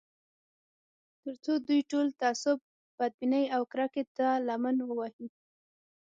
[1.23, 2.57] تر څو دوی ټول تعصب،
[2.97, 5.27] بدبینۍ او کرکې ته لمن ووهي